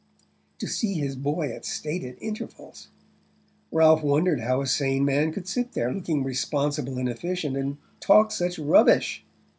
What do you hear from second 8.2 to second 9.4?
such rubbish...